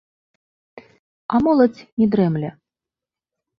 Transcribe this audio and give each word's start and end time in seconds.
А 1.33 1.43
моладзь 1.45 1.85
не 2.01 2.07
дрэмле. 2.17 2.49